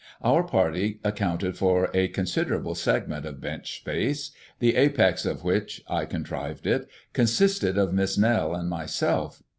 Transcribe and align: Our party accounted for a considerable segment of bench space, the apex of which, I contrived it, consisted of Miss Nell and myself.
Our 0.23 0.41
party 0.41 0.99
accounted 1.03 1.55
for 1.59 1.91
a 1.93 2.07
considerable 2.07 2.73
segment 2.73 3.23
of 3.27 3.39
bench 3.39 3.77
space, 3.81 4.31
the 4.57 4.75
apex 4.75 5.27
of 5.27 5.43
which, 5.43 5.83
I 5.87 6.05
contrived 6.05 6.65
it, 6.65 6.89
consisted 7.13 7.77
of 7.77 7.93
Miss 7.93 8.17
Nell 8.17 8.55
and 8.55 8.67
myself. 8.67 9.43